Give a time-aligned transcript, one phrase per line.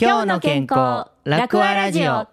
[0.00, 2.28] 今日の健康楽和ラジオ。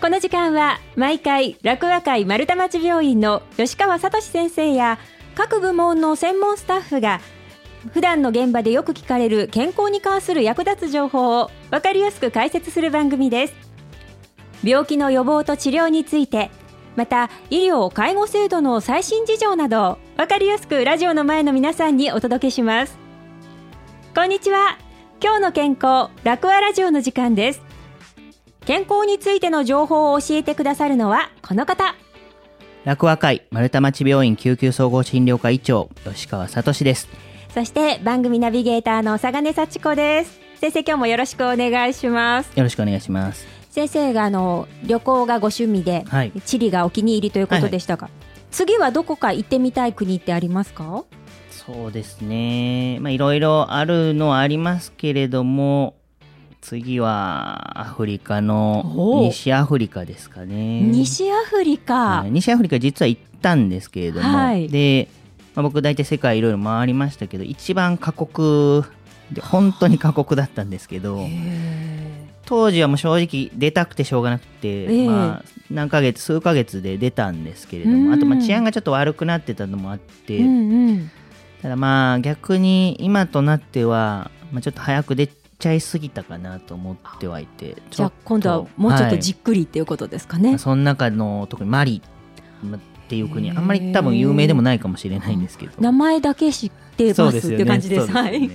[0.00, 4.98] この時間は毎回楽和会丸太町病院の吉川聡先生や
[5.36, 7.20] 各部門の専門スタッフが
[7.92, 13.71] 普段の現場でよく聞かれる健康に関する役立つ情報を分かりやすく解説する番組です。
[14.62, 16.50] 病気の予防と治療について
[16.96, 22.98] また医療介護制度の最新事情などを分かりやすくラジオの前の皆さんにお届けします。
[24.14, 24.76] こんにちは。
[25.22, 27.62] 今日の健康楽和ラジオの時間です。
[28.66, 31.94] 健康についての情報を教えてくださるのはこの方。
[32.84, 37.08] 楽和会丸太町病院救急総合診療科医長吉川聡です。
[37.54, 40.40] そして番組ナビゲーターの佐金幸子です。
[40.60, 42.52] 先生今日もよろしくお願いします。
[42.54, 46.32] よろしくお願いします先生があの旅行がご趣味で、はい。
[46.44, 48.10] チリがお気に入りということでしたが、
[48.50, 51.04] 次はどこか行ってみたい国ってありますか？
[51.50, 52.98] そうですね。
[53.00, 55.94] まあいろいろあるのはありますけれども
[56.60, 60.82] 次はアフリカの西アフリカですかね。
[60.82, 62.30] 西アフリカ、はい。
[62.30, 64.68] 西アフリカ実は行ったんですけれども、はい。
[64.68, 65.08] で、
[65.54, 68.84] まあ、僕大体世界いろいろ回りましたけど一番過酷
[69.32, 71.26] で本当に過酷だったんですけど
[72.46, 75.08] 当時はもう正直出たくてしょうがなくて、ええ。
[75.08, 81.10] まあ、何ヶ月数ヶ月で出たんですけれどうんもあとまあ治安がちょっと悪くなってたのもあって、うんうん。
[81.62, 85.28] ただまあ逆に今となっては、まあ、ちょっと早く出
[85.62, 92.02] ちゃいすぎたかなと思ってはいてじゃあ今度はもうちょっとじっっくりっていうことですかまね、あその中の特にマリ
[93.12, 95.72] っていう国あんまり多分有名でもないかもしれないんですけど。
[95.78, 98.10] 名前だけ知ってますって感じです。
[98.10, 98.50] はい。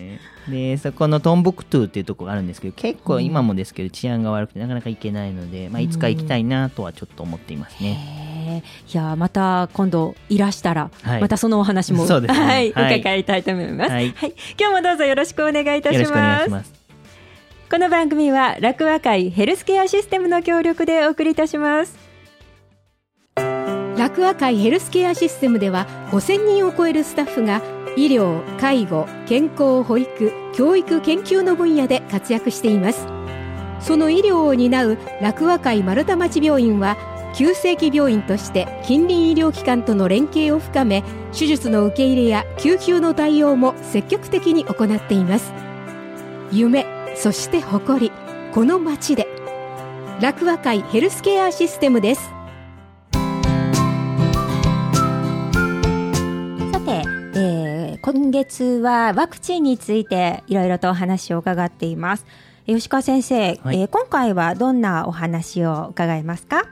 [0.49, 8.63] でそこのトンボクトゥっていうところがあるんですけど結構今もですけど治安が悪くてなかなか行けないので、まあ、いつか行きたいなとはちょっと思っていますね。
[8.91, 11.21] いやまた今度いらしたら、はい。
[11.21, 12.27] またそのお話も、ね。
[12.27, 12.99] はい、はい。
[12.99, 14.07] 伺いたいと思います、はい。
[14.07, 16.73] 今日もどうぞよろしくお願いいたしよろしくおます願いします。
[17.69, 22.06] この番組は楽和会ヘルスケアシステムの協力でお送りいたします
[23.97, 27.63] 楽和会ヘルスケアシステムでは5000人を超えるスタッフが
[27.95, 33.07] 医療介護健康保育教育研究の分野で活躍しています。
[33.79, 36.95] その医療を担う楽和会丸太町病院は
[37.35, 45.51] 急性期病院として近隣医療機関との連携を深め手術の受け入れや救急の対応も積極的に行っています。
[46.51, 48.11] 夢そして誇り
[48.53, 49.27] この町で。
[50.21, 52.36] 楽和会ヘルスケアシステムです。
[57.97, 62.25] ー今月はワクチンについていろいろとお話を伺っています。
[62.65, 63.81] 吉川先生、はい。
[63.81, 66.63] えー今回はどんなお話を伺いますか？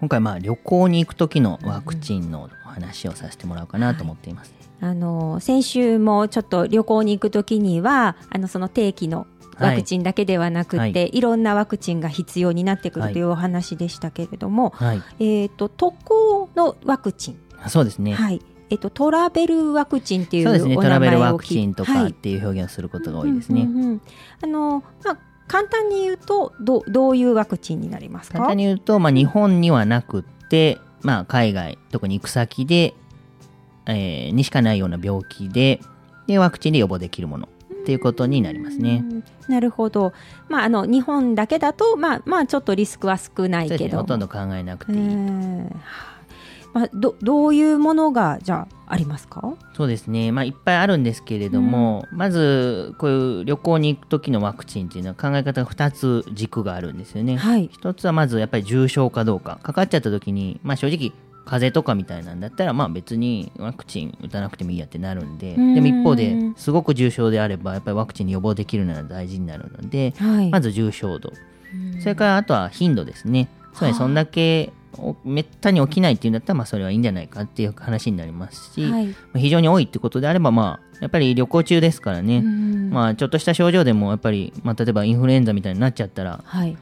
[0.00, 4.52] 今回まあ旅行に行く時のワクチンのお話をさせてもらおうかなと思っています。
[4.80, 9.26] あの先週もちょっと旅行に行くときにはあのその定期の
[9.58, 11.10] ワクチンだけではなくて、はい。
[11.12, 18.14] い、ろんなワクチンが必要になってくるというお話でしたけれども、はい、えっ、と渡航のワクチン、そうですね。
[18.14, 20.76] はい、えっ、とトラベルワクチンっていうそうですね。
[20.76, 22.02] おトラベルワクチンとはい。
[22.04, 23.68] かっていう表現をすることが多いですね。
[24.42, 28.38] あのまあ簡単に言うとどどういうワクチンになりますか？
[28.38, 32.94] 簡単に言うと、まあ、日本にはなくって、まあ、海外特に行く先で、
[33.86, 35.80] えーにしかないような病気で
[36.26, 39.04] でワクチンで予防できるものっていうことになりますね。
[39.08, 40.14] うんなるほど、
[40.48, 43.98] まあ、あの日本だけだと、まあまあ、ちょっとリスクは少ないけど。
[43.98, 44.98] ほとんど考えなくていい。
[45.00, 45.64] うん。
[45.84, 46.13] はい
[46.74, 49.54] まあ、どどういうものがじゃあありますか？
[49.74, 57.36] そうですね、まあ、いっぱいあるんですけれども、まずこういう旅行に行く時のワクチンっていうのは考え方が2つ軸があるんですよね。
[57.36, 57.70] はい。
[57.72, 59.58] 一つはまずやっぱり重症かどうか。
[59.62, 61.12] かかっちゃった時に、まあ、正直
[61.46, 65.54] 風邪とかみたいなんだったらまあ別にワクチン打たなくてもいいやってなるんで。
[65.54, 65.74] うん。
[65.74, 70.50] でも一方ですごく重症であればやっぱりワクチンに予防できるなら大事になるのではい。
[70.50, 71.32] まず重症度。
[72.00, 73.48] それからあとは頻度ですね。
[73.74, 74.83] つまりそんだけお
[75.24, 79.06] めったに起きないっていうんだったらまあそれはいいんじゃないかっていう話になりますし、はい。
[79.06, 86.72] まあ非常に多いってことであればまあやっぱり旅行中ですからね、うんまあちょっとした症状でもやっぱり、まあ、例えばインフルエンザみたいになっちゃったらはい。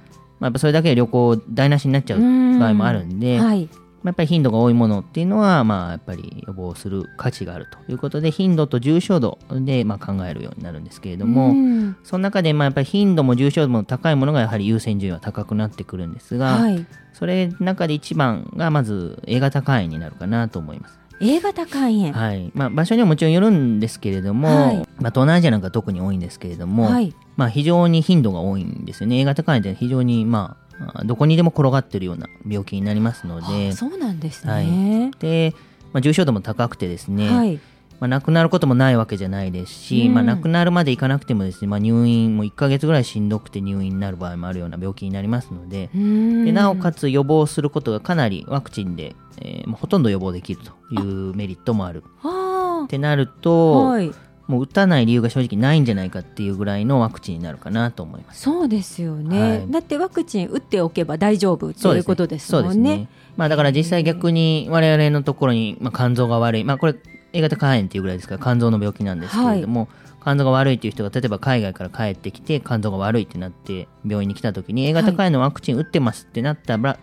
[0.41, 3.69] まあ、やっぱそれだけで旅行台無しになっちゃう場合もあるんで、まあはい
[4.05, 11.55] やっぱり頻度が多いものっていうのは、まあ、やっぱり予防する価値があるということで頻度と重症度で、まあ、考えるようになるんですけれども、
[12.03, 20.99] その中で、まあ、やっぱり頻度も重症度も高いものがやはり優先順位は高くなってくるんですが、はいそれの中で一番がまず A 型肝炎になるかなと思います。
[21.23, 22.13] A 型肝炎。
[22.13, 22.51] はい。
[22.55, 24.77] まあ、場所にはもちろんよるんですけれども、はい。
[24.77, 27.15] まあ、東南アジアなんか特に多いんですけれども、はい。
[27.37, 29.21] まあ、非常に頻度が多いんですよね。
[29.21, 30.57] A 型肝炎って非常に、ま
[30.95, 33.69] あ、どこにでも転がってるような病気になりますので。
[33.71, 34.67] あそうなんですはい。
[34.67, 35.55] ねで、
[35.93, 37.61] まあ、重症度も高くてですね、はい
[38.03, 40.15] まあ、亡くなることもないわけじゃないですし、うん。
[40.15, 52.03] まあ、亡くなるまでいかなくてもですね、まあ、入院も1ヶ月ぐらいしんどくて入院になる場合もあるような病気になりますので、でなおかつつ予防することがかなりワクチンで、えーまあほとんど予防できるというメリットもある。
[52.25, 54.11] あってなるあと、はい。
[54.49, 58.41] もう打たない理由が正直ないんじゃないかっていうぐらいのワクチンになるかなと思います。
[58.41, 59.71] そうですよね、はい。
[59.71, 62.97] だってワクチン打っておけば大丈夫ということですもんね。
[62.97, 63.09] ね。
[63.37, 66.97] まあだから実際逆に我々のところに、まあ、肝臓が悪い、まあこれ
[67.33, 69.89] A 型肝炎っていうぐらいですから肝臓の病気なんですけれども、
[70.23, 76.97] 肝臓が悪いっていう人が例えば海外から帰ってきて肝臓が悪いってなって病院に来た時に A 型肝炎のワクチン打ってますってなったら、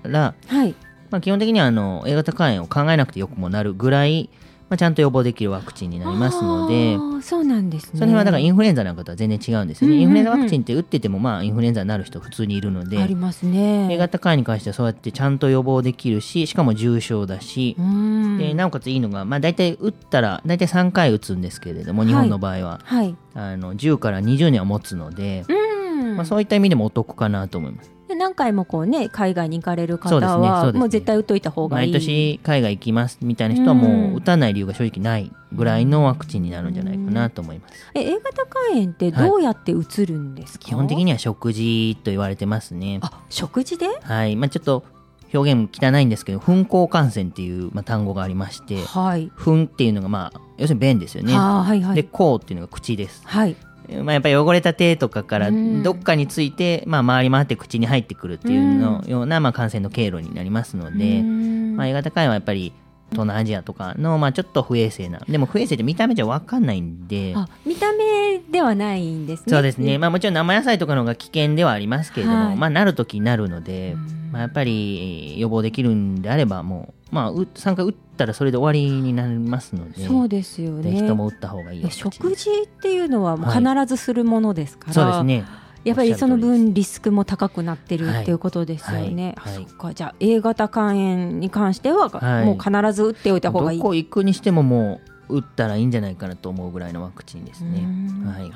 [0.48, 0.76] はい。
[1.10, 4.30] まあ、基本的にはあの A 型肝炎を考えなくてよくもなるぐらい、
[4.70, 7.92] まあ、ちゃんと予防できるワクチンになりますのでそうなんですね。
[7.94, 9.96] その辺はだからインフルエンザなんかとは全然違うんですよね。
[9.96, 10.10] うんうんうん。
[10.10, 13.92] インフルエンザワクチンって打っててもまあインフルエンザになる人普通にいるので、ありますね。
[13.92, 18.38] A 型肝炎に関してはそうやってちゃんと予防できるし、しかも重症だし、うん。
[18.38, 22.08] でなおかついいのが、まあ、大体打ったら大体3回打つんですけれども、はい。
[22.10, 23.16] 日本の場合は、はい。
[23.34, 26.16] あの10から20年は持つので、うん。
[26.16, 27.99] まあ、そういった意味でもお得かなと思います。
[28.10, 37.76] で何回もこうね海外に行かれる方は、そうですねもう絶対打っといた方がいい毎年海外行きますみたいな人はもう打たない理由が正直ないぐらいのワクチンになるんじゃないかなと思います。
[37.94, 42.98] え A 型肝炎ってどうやってうつるんですか、基本的には食事と言われてますね。
[43.04, 43.88] あ食事で？
[44.02, 44.36] はい。
[44.36, 44.84] まあ、ちょっと
[45.32, 51.34] 表現汚いんですけど、糞口感染っていう、まあ、単語がありまして、はい糞っていうのがまあ、要するに便ですよね。
[51.34, 53.22] はいはいで、口っていうのが口です。
[53.26, 53.56] はい
[54.04, 55.84] まあ、やっぱり汚れた手とかからうん。
[55.84, 59.12] どっかについて、まあ、回り回って口に入ってくるっていうのうん。
[59.12, 61.76] ような、まあ、感染の経路になりますのうで、ん。
[61.76, 62.74] まあ、A 型肝炎はやっぱり
[63.12, 65.20] 東南アジアとかの、まあ、ちょっと不衛生な。
[65.28, 67.34] でも不衛生って見た目じゃ分かんないんで。
[67.36, 69.46] あ見た目ではないんですね。
[69.48, 72.56] そうですね、まあ、もちろん生野菜とかの方が危険ではありますけれども、はい。
[72.56, 74.20] まあ、なるときになるので、うん。
[74.32, 85.46] まあ、やっぱりえー予防できるんであればもう、まあ、う3回打ったらそれで終わりになりますのでそうですよぜねひとも打った方がいい食事っていうのは必ずするものですから、そうですね
[85.84, 89.36] やっぱりその分リスクも高くなってるはいっていうことですよね。
[89.38, 89.54] はい。
[89.56, 89.64] はい。
[89.64, 89.94] あそっか。
[89.94, 92.46] じゃあ A 型肝炎に関しては、はい。
[92.46, 93.78] もう必ず打っておいた方がいい。
[93.80, 97.82] どこ行くにしてももう打ったらいいんじゃないかなと思うぐらいのワクチンですうね。
[97.82, 98.26] ん。
[98.26, 98.52] はい。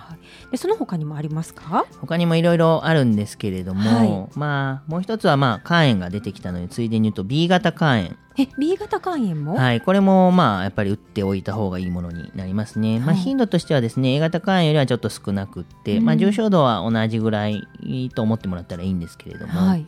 [0.52, 1.86] でその他にもありますか？
[2.02, 4.40] 他にもいろいろあるんですけれども、はい。
[4.40, 8.16] まあもう一つはまあ肝炎が出てきたのでついでに言うと B 型肝炎。
[8.38, 9.56] え B 型肝炎も？
[9.56, 9.82] はい。
[9.82, 16.06] これもまあやっぱり打っておいた方がいいものになりますね、まあはい頻度としてはですね A 型肝炎よりはちょっと少なくって、うん。
[16.06, 17.68] まあ重症度は同じぐらい
[18.16, 19.86] と思ってもらったらいいんですけれども、はい。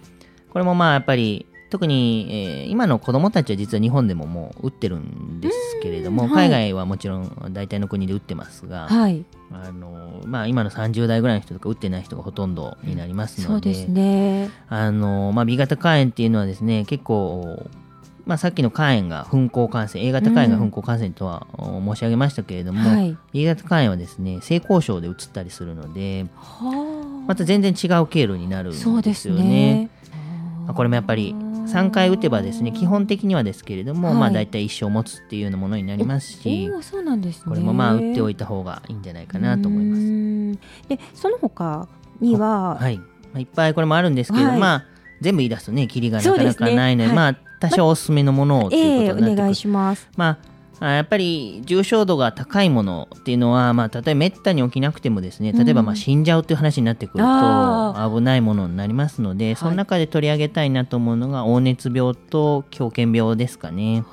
[0.52, 9.26] これもまあやっぱり特に、えー今の子供たちは実は日本でももう打ってるんですけれども、うんはい海外はもちろん大体の国で打ってますが、はい。
[9.52, 14.50] あのまあ、今の30代ぐらいの人とか打ってない人がほとんどになりますので,、そうですね。
[14.70, 17.68] あのまあ、B 型肝炎っていうのはですね結構、
[18.26, 23.18] まあ、さっきの肝炎が噴光感染 A 型肝炎が噴光感染とはお申し上げましたけれども、はい。
[23.34, 27.28] B 型肝炎はですね性交渉で移ったりするのではあ。
[27.28, 29.90] また全然違う経路になるんそうでですよすねね。。
[30.66, 37.44] まあこれもやっぱり3回打てばですね基本的にはですけれども、はいまあ大体一生持つっていうようなものになりますしおーそうなんですね。
[37.48, 40.02] これもまあ打っておいた方がいいんじゃないかなと思います。
[40.02, 40.90] す。
[40.90, 41.88] でその他
[42.22, 44.86] には、はい、まあ、いっぱいこれもあるんですけど、はいまあ
[45.22, 50.10] 全部言い出すとねキリがなかなかないのではいまあ多少おすすめのものをというええおことになってくる、願いします。
[50.18, 64.04] まああやっぱり重症度が高いものっていうのは、まあ、例えばめったに起きなくてもですね例えばまあ死んじゃうという話になってくるあと危ないものになりますので、その中で取り上げたいなと思うのが黄熱病と狂犬病ですかね。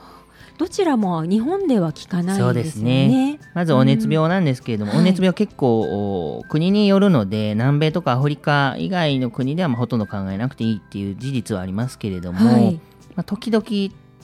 [0.58, 3.08] どちらも日本では効かないそうですね。
[3.08, 12.80] ねまず黄熱病なんですけれども、うん黄熱病結構お国によるので南米とかアフリカ以外の国ではまあほとんど考えなくていいっていう事実はありますけれども、はい。
[13.16, 13.64] まあ、時々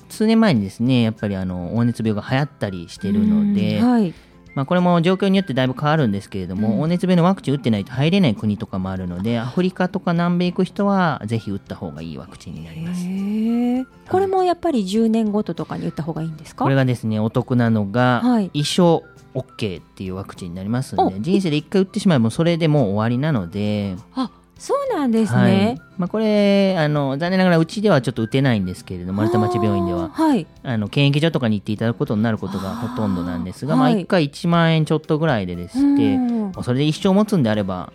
[0.09, 4.15] 数年前にですねやっぱりあの黄熱病が流行ったりしてるので、うんはい。
[4.55, 13.07] まあ、これも状況によってだいぶ変わるんですけれども、うん黄熱病のワクチン打ってないと入れない国とかもあるのでアフリカとか南米行く人はぜひ打った方がいいワクチンになります。
[13.07, 13.85] へえ。
[14.09, 16.65] これもやっぱり10年ごととかに打った方がいいんですか？
[16.65, 25.81] これがですねお得なのが、はい一生 OK っていうワクチンになりますのおで人生で1回打ってしまえばそれでもう終わりなので、あ、そうなんですはいね。
[25.97, 30.47] まあ、これあの残念ながらうちではちょっと打てないんですけれども丸太町病院でははい。
[30.63, 35.81] あの検疫所とかに行っていただくことになることがほとんどなんですが、まあ、はい1回1万円ちょっとぐらいででして、
[36.15, 37.93] うんそれで一生持つんであれば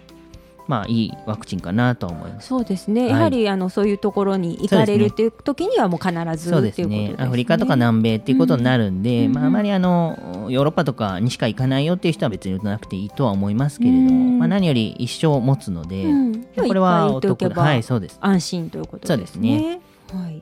[0.68, 2.48] まあいいワクチンかなと思います。
[2.48, 3.10] そうですね、はい。
[3.12, 5.08] やはりあのそういうところに行かれるそうですね。
[5.08, 7.10] っていう時にはもう必ずそうですね。
[7.10, 14.40] ねアフリカとか南米っていうことになるんで、うんまあ、あまりあのヨーロッパとかにしか行かないよっていう人は別に打たなくていいとは思いますけれども、うん。
[14.40, 16.44] まあ、何より一生持つので、うん。
[16.56, 18.18] これはお得だはいそうです。
[18.22, 19.60] 安心ということですね。
[19.60, 20.42] ですはい。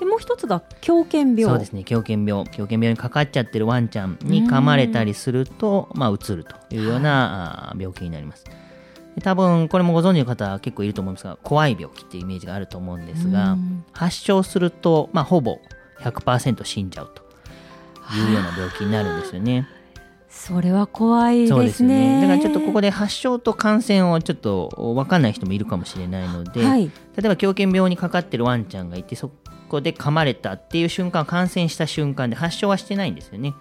[0.00, 1.44] でもう一つが狂犬病。
[1.44, 1.84] そうですね。
[1.84, 2.46] 狂犬病。
[2.46, 8.44] 狂犬病にかかっちゃってるワンちゃんに噛まれたりすると、まあ、うつるというような、病気になります。
[8.44, 8.52] で
[9.20, 15.58] 多分これもご存知の方結構いると思うんですが怖い病気っていうイメージがあると思うんですが、うん発症すると、まあ、ほぼ
[16.00, 17.22] 100%死んじゃうと
[18.14, 19.68] いうような病気になるんですよね。
[20.28, 21.56] それは怖いですね。
[21.56, 26.86] そうですよねだからちょっとここで発症と感染をちょっと分かんない人もいるかもしれないので、はい。
[26.86, 26.90] 例
[27.24, 29.30] えば狂犬病にかかってるワンちゃんがいてそ
[29.68, 33.54] こで噛まれたっていう瞬間感染した瞬間で発症はしてないんですよね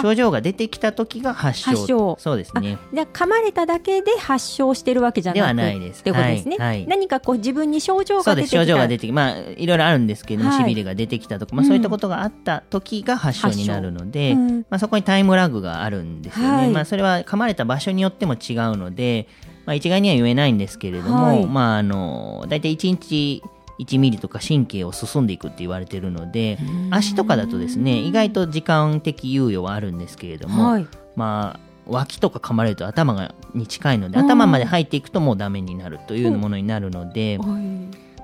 [0.00, 1.70] 症状が出てきた時が発症。
[1.70, 2.16] 発症。
[2.18, 2.78] そうですね。
[2.92, 5.80] じゃあ噛まれただけで発症してるわけじゃなくい。
[5.80, 6.56] ですってことですね。
[6.58, 6.68] はい。
[6.68, 6.86] はい。
[6.86, 8.58] 何かこう自分に症状が出てきた。
[8.58, 10.62] 症状が出てきまあいろいろあるんですけれども、はい。
[10.62, 14.58] しびれが出てきたとか、まあ、そういったことがあった時が発症になるので、うん。
[14.70, 16.70] まあ、そこにタイムラグがあるんですよね、はい。
[16.70, 19.28] まあ、それは噛まれた場所によっても違うので、
[19.66, 21.46] まあ、一概には言えないんですけれども、はい。
[21.46, 23.42] まあ、あの大体1日
[23.80, 26.58] 1ミリとか神経を進んでいくって言われてるので
[26.90, 30.86] 足とかだとですね意外と時間的猶予はあるんですけれども、はい。
[31.16, 37.46] まあ脇とか噛まれると頭がに近いのでうん頭まで入っていくともうダメになるというものになるので、ま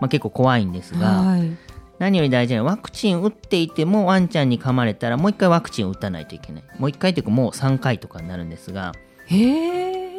[0.02, 1.56] あ、結構怖いんですが、はい。
[1.98, 8.92] 何より大事なのはワクチン打っていてもワンちゃんに噛まれたらもう一回ワクチンを打たないといけないもう一回というかもう3回とかになるんですが。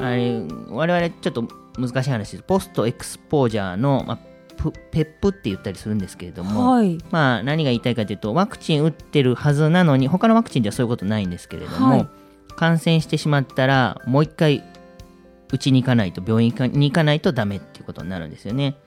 [0.01, 4.19] あれ我々ちょっと難しい話ですポストエクスポージャーの、まあ、
[4.57, 6.97] プペップって言ったりするんですけれども、はい。
[7.11, 12.07] まあ、何が言いたいかというとワクチン打ってるはずなのに他のワクチンではそういうことないんですけれども、はい
[12.55, 14.63] 感染してしまったらもう一回
[15.51, 18.77] 打ちに行かないと病院に行かないとダメっていうことになるんですよね。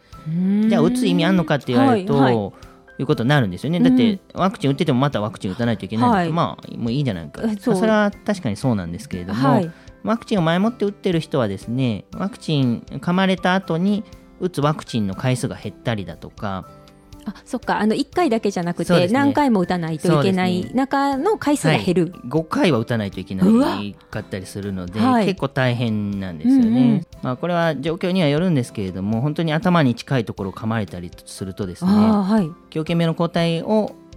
[0.69, 3.81] じゃあ打つ意味あんのかって言われると、はいい、うことになるんですよね。
[3.81, 7.43] だってワクチン打っててもまたワクチン打たないといけないんだから、はいまあもういいじゃないか。
[7.45, 9.71] えそうそれは確かにそうなんですけれども、はい。
[10.03, 14.05] ワクチンを前もって打ってる人はですねワクチン噛まれた後に
[14.41, 16.69] 打つワクチンの回数が減ったりだとか。
[17.25, 17.79] あ、そっか。
[17.81, 22.13] あの一回だけじゃなくて、何回も打たないといけない中の回数が減る。
[22.13, 23.45] 5回は打たないといけな
[23.81, 27.07] いかったりするので、はい結構大変なんですよね、うんうん。
[27.23, 32.51] まあ、これは状況にはよるんですけれども本当に頭に近いところを噛まれたりするとですねはい。
[32.71, 34.08] 狂犬病の抗体をうん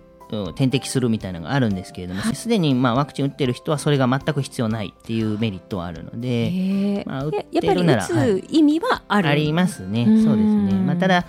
[0.56, 7.04] 点滴するみたいなのがあるんですけれどもすでにまあワクチン打ってる人はそれが全く必要ないっていうメリットはあるので。
[7.06, 8.08] まあ打ってるなら
[8.50, 9.30] 意味はある？
[9.30, 11.26] ありますねうんそうですね、まあ、ただ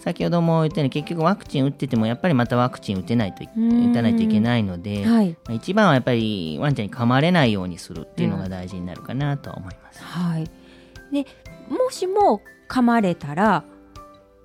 [0.00, 5.30] 先ほども言ったように結局ワクチン打っててもやっぱりまたワクチン打てないというん打たないといけないので、はい。
[5.30, 10.00] まあ一番はやっぱりワンちゃんに噛まれないようにするっていうのが大事になるかなとは思います。
[10.02, 10.44] はい。
[11.12, 11.26] で、
[11.68, 13.64] もしも噛まれたら、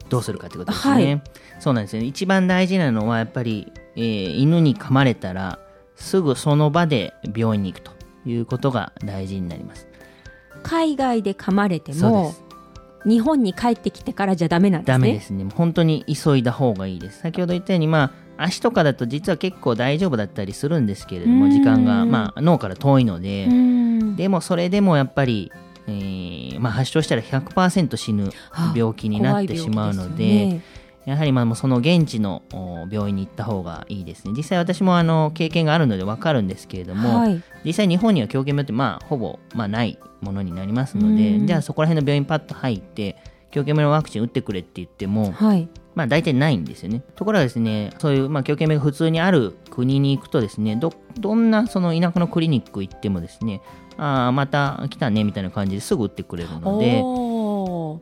[0.10, 1.16] どうするかってことですね。
[1.16, 1.22] は
[1.60, 2.08] そうなんですよね。
[2.08, 5.60] 一番大事なのはやっぱり、えー犬に噛まれたら
[5.96, 7.92] すぐその場で病院に行くと
[8.26, 9.88] いうことが大事になります。
[10.64, 12.34] 海外で噛まれても。
[13.06, 14.94] 日本に帰ってきてからじゃダメなんですね。
[14.94, 15.46] ダメですね。
[15.56, 17.20] 本当に急いだ方がいいです。
[17.20, 24.16] 先ほど言ったように、まあ、足とかだと実は結構大丈夫だったりするんですけれども、うん時間が、まあ、脳から遠いので、うん。
[24.16, 25.52] でもそれでもやっぱり、
[25.88, 28.30] えーまあ、発症したら100%死ぬ
[28.76, 30.62] 病気になってしまうので
[31.06, 37.44] やはりまあもうその現地のお病院に行った方がいいですね実際私もあの経験があるので分かるんですけれども、はい。
[37.66, 43.18] 実際日本には狂犬病ってまあほぼまあないものになりますので、うんじゃあそこら辺の病院パッと入って
[43.52, 45.68] 狂犬病のワクチン打ってくれって言っても、はい。
[45.94, 47.04] まあ大体ないんですよね。
[47.16, 53.62] ところがですね、そういう、まあ、狂犬病が普通にある国に行くとですね、ど、どんなその田舎のクリニック行ってもですね、
[53.98, 57.04] ああ、また来たねみたいな感じですぐ打ってくれるので、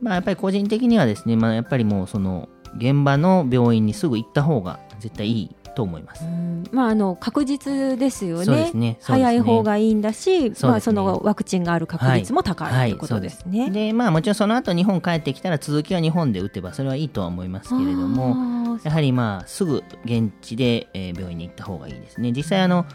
[0.04, 6.24] まあやっぱり個人的にはですね、まあやっぱりもうその現場の病院にすぐ行った方が絶対いいと思います。
[6.24, 8.70] うんまああの確実ですよね。
[8.72, 13.66] ねね早い方がいいんだし、すねまあそのワクチンがある確率も高いということですね。
[13.66, 22.32] そうで、まあもちろんその後日本帰ってきたら続きは日本で打てばそれはいいとは思いますけれども、もやはりまあすぐ現地で、えー病院に行った方がいいですね。
[22.32, 22.86] 実際あの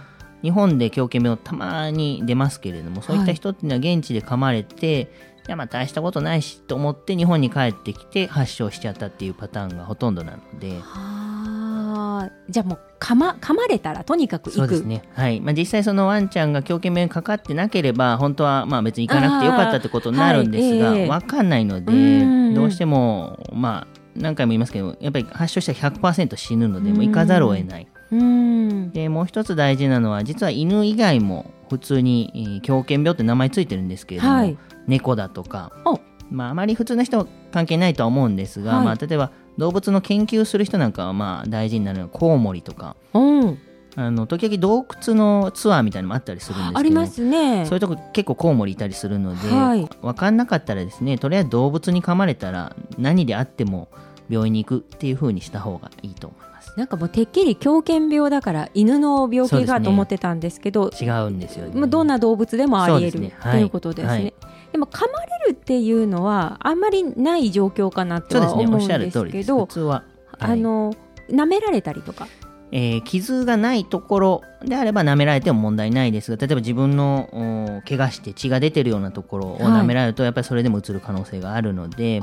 [0.42, 5.12] 日本で狂犬病たまに出ますけれどもそういった人っていうのは現地で噛まれて、
[5.48, 10.80] い、やまあ大したことないしと思って日本に帰ってきて発症しちゃったっていうパターンがほとんどなので。
[10.84, 14.56] あーじゃあもう噛ま噛まれたらとにかく行く。
[14.56, 15.42] そうですね、はい。
[15.42, 22.54] まあ、実際そのワンちゃんが狂犬病にかかってなければ本当はまあ別に行かなくてよかったってことになるんですが、あーはいええ分かんないのでうん。
[22.54, 27.88] どうしてもまあ何回も言いますけどやっぱり発症したら100%死ぬのでもう行かざるを得ない。
[28.12, 28.92] うん。
[28.92, 34.58] でもう一つ大事なのは実は犬以外も普通に、えー狂犬病って名前ついてるんですけれども、はい
[34.88, 36.00] 猫だとかお。
[36.32, 38.86] まあ、あまり普通の人は関係ないとは思うんですが、はい。
[38.86, 42.96] まあ、例えば動物の研究する人なんかはまあ大事になるのはコウモリとか。
[43.14, 43.60] うん。
[43.98, 47.66] あの時々洞窟のツアーみたいなのもあったりするんですけどありますね。
[47.66, 49.88] そういうとこ結構コウモリいたりするので、はい。
[50.02, 53.88] 分かんなかったらですねとりあえず動物に噛まれたら何であっても
[54.30, 56.74] 病院に行くっていう風にした方がいいと思います。
[56.78, 63.34] なんかもうてっきり狂犬病だから犬の病気がと思ってたんですけど違うんですよね、まあ、どんな動物でもあり得るね。
[63.42, 64.10] ということですね。
[64.10, 64.34] はい
[64.76, 69.48] でも噛まれるっていうのはあんまりない状況かなってそうですねおっは思うんしゃる通りです。
[69.48, 70.04] けど、です普通は、
[70.38, 70.52] はい。
[70.52, 70.94] あの
[71.30, 72.28] 舐められたりとか、
[72.74, 79.64] えー傷がないところであれば舐められても問題ないですが例えば自分のお怪我して血が出てるようなところをはい。
[79.64, 82.22] 舐められるとやっぱりそれでもうつる可能性があるので、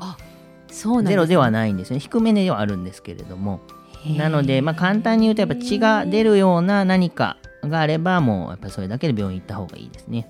[0.68, 2.00] そうですゼロではないんですね。
[2.00, 3.60] 低めではあるんですけれども。
[4.18, 10.28] なので、まあ、簡単に言うとやっぱ血が出るような何かがあればもうやっぱりそれだけで病院行った方がいいですね。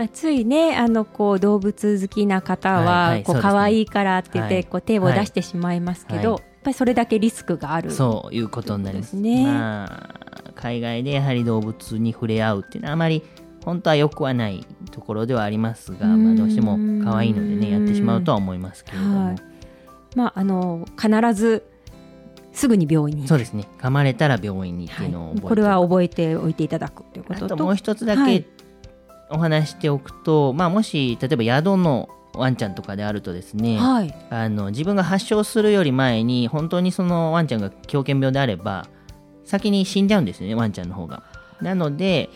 [0.00, 4.64] まあついねあのこう動物好きな方はこう可愛いからって言ってはい。
[4.64, 6.24] こう手を出してしまいますけど、はい。
[6.24, 7.90] やっぱりそれだけリスクがある。
[7.90, 9.14] そういうことになります。
[9.16, 9.44] ね。
[9.44, 13.22] まあ、海外でやはり動物に触れ合うっていうのはあまり
[13.62, 19.36] 本当は良くはないところではありますが、まあ、どうしても可愛いのでねやってしまうとは思いますけれども、はい。
[20.16, 21.66] まああの必ず
[22.52, 23.68] すぐに病院にそうですね。
[23.78, 25.48] 噛まれたら病院にっていうのを覚えておく。
[25.50, 27.44] これは覚えておいていただくということと。
[27.44, 28.42] あともう一つだはい。
[28.42, 28.59] け
[29.30, 34.14] お話しておくと、まあ、もし例えば宿のワンちゃんとかであるとですね、はい。
[34.30, 38.86] あの自分が発症するより前に本当にそのワンちゃんが狂犬病であれば
[39.44, 41.22] 先に死んじゃうんですよねワンちゃんの方が。
[41.60, 42.30] なので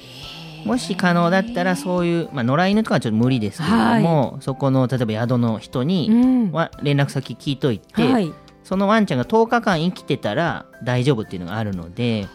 [0.65, 6.53] もし可能だったらそういう、まあ、野良犬とかはちょっと無理ですけれども、そこの例えば宿の人に、うん。
[6.53, 8.33] わ連絡先聞いといて、はい。
[8.63, 12.29] そのワンちゃんが10日間生きてたら大丈夫っていうのがあるので、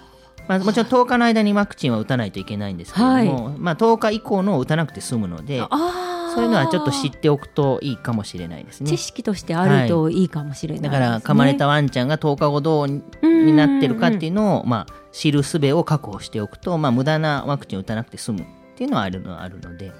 [0.50, 8.90] まあ、もちろん10日の間にワクチンは打たないといけないんですけれども、まあ、10日以降のを打たなくて済むのでそういうのはちょっと知っておくといいかもしれないですね。
[8.90, 8.98] 知。
[8.98, 18.46] 識としてあるといいかもしれないだですね、から噛まれたワンちゃんが10日後どうにになってるかっていうのを、まあ、知る術を確保しておくと、まあ、無駄なワクチンを打たなくて済む
[18.80, 19.92] っていうのはあるのはあるので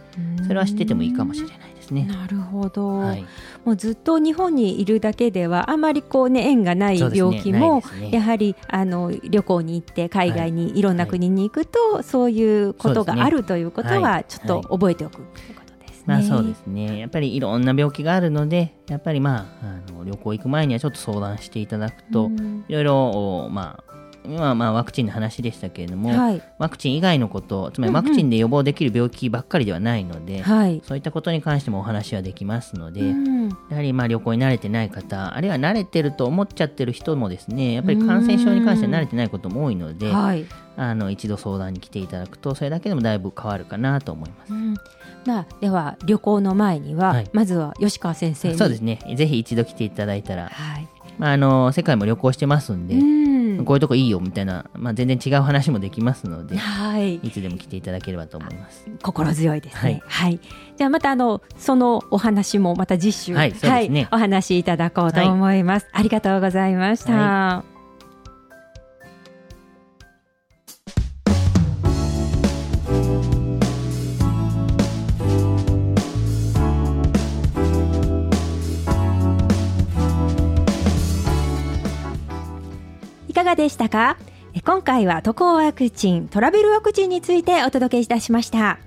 [0.44, 2.06] それは知っててもいいかもしれないですね。
[2.06, 3.26] なるほど、はい、
[3.66, 8.12] もうずっと日本にいるだけではあまりこうね縁がない病気も、ないですね。
[8.12, 10.82] やはりあの旅行に行って海外にい。
[10.82, 14.26] ろんな国に行くと、そういうことがあるということははい。
[14.28, 15.22] ちょっと覚えておく。
[16.06, 16.98] まあそうですね。
[16.98, 22.66] やっぱりいろんな病気があるので、やっぱりまあ、あの旅行行く前にはちょっと相談していただくと、うん。
[22.68, 23.10] いろいろ、
[23.44, 23.89] おまあ、
[24.26, 26.42] 今はまあワクチンの話でしたけれども、はい。
[26.58, 40.46] ワクチン以外のこと、つまりワクチンで予防できる病気ばっかりではないので、はい、そういったことに関してもお話はできますので、うんやはりまあ旅行に慣れてない方、あるいは慣れてると思っちゃってる人もですね、やっぱり感染症に関しては慣れてないことも多いので、はい。
[40.78, 44.54] あの一度相談に来ていただくと、それだけでもだいぶ変わるかなと思います。
[44.54, 44.76] うん。
[45.26, 47.30] まあ、では旅行の前には、はい。
[47.34, 48.58] まずは吉川先生に。
[48.58, 49.00] そうですね。
[49.18, 50.84] ぜひ一度来ていただいたら、はい。
[50.84, 50.89] ま
[51.28, 53.30] あ、あの世界も旅行してますんで、うん
[53.66, 58.86] こういうとこいいよみたいな、まあ、全然違う話もできますので、はいいつでも来ていただければと思います。
[59.04, 60.02] 心強いですね。
[60.08, 60.40] はい。
[60.78, 65.88] じゃあまたあのそのお話もまた次週、はいそうですねお話しいただこうと思います。
[65.92, 67.69] ありがとうございました。
[83.50, 84.18] がでしたか？
[84.54, 88.78] え今回は渡航ワクチン、トラベルワクチンについてお届けいたしました。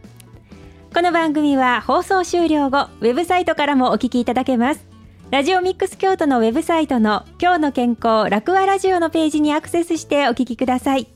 [0.95, 4.87] この番組は放送終了後、ウェブサイトからもお聞きいただけます。
[5.31, 11.09] ラジオミックス京都のウェブサイトの今日の健康楽和ラジオのページにアクセスしてお聞きください。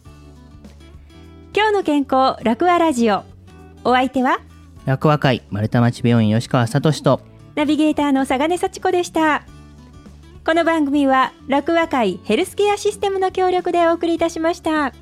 [1.55, 3.23] 今日の健康楽和ラジオ。
[3.85, 4.41] お相手は？
[4.87, 7.21] 楽和会丸太町病院吉川聡と、
[7.55, 9.45] ナビゲーターの佐賀根幸子でした。
[10.47, 14.93] この番組は楽和会ヘルスケアシステムの協力でお送りいたしました。